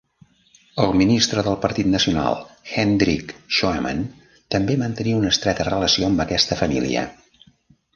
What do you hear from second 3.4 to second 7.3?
Shoeman, també mantenia una estreta relació amb aquesta família.